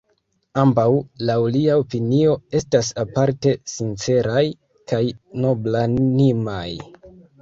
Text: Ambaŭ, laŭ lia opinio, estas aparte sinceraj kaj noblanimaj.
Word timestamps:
Ambaŭ, 0.59 0.85
laŭ 1.29 1.35
lia 1.55 1.75
opinio, 1.81 2.33
estas 2.61 2.89
aparte 3.03 3.53
sinceraj 3.75 4.43
kaj 4.93 5.03
noblanimaj. 5.45 6.69